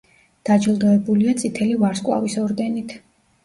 დაჯილდოებულია 0.49 1.37
წითელი 1.43 1.77
ვარსკვლავის 1.87 2.41
ორდენით. 2.49 3.01